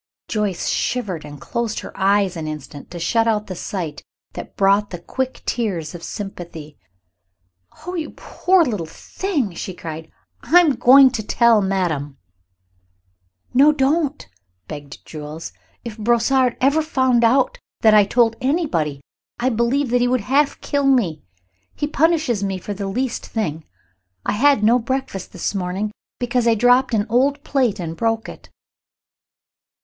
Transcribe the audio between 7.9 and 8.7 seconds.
you poor